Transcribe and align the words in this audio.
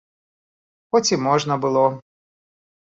Хоць 0.95 1.11
і 1.15 1.21
можна 1.27 1.61
было. 1.69 1.87